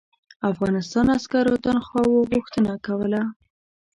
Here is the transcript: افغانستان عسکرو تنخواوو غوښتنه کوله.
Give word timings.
افغانستان 0.51 1.05
عسکرو 1.17 1.61
تنخواوو 1.65 2.27
غوښتنه 2.31 2.71
کوله. 2.85 3.21